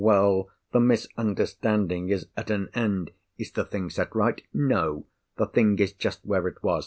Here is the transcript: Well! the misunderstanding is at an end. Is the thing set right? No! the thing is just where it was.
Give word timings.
Well! 0.03 0.49
the 0.71 0.79
misunderstanding 0.79 2.09
is 2.09 2.25
at 2.35 2.49
an 2.49 2.69
end. 2.73 3.11
Is 3.37 3.51
the 3.51 3.63
thing 3.65 3.91
set 3.91 4.15
right? 4.15 4.41
No! 4.51 5.05
the 5.37 5.45
thing 5.45 5.77
is 5.77 5.93
just 5.93 6.25
where 6.25 6.47
it 6.47 6.63
was. 6.63 6.79